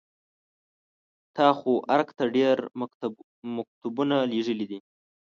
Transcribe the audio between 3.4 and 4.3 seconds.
مکتوبونه